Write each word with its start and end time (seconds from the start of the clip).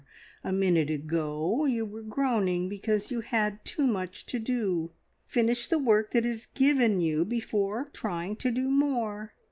A 0.43 0.51
minute 0.51 0.89
ago 0.89 1.65
you 1.65 1.85
were 1.85 2.01
groaning 2.01 2.67
because 2.69 3.11
you 3.11 3.19
had 3.21 3.63
too 3.63 3.85
much 3.85 4.25
to 4.25 4.39
do. 4.39 4.93
Finish 5.27 5.67
the 5.67 5.77
work 5.77 6.09
that 6.13 6.25
is 6.25 6.47
given 6.55 6.99
you 6.99 7.23
before 7.23 7.91
trying 7.93 8.35
to 8.37 8.49
do 8.49 8.67
more!" 8.67 9.35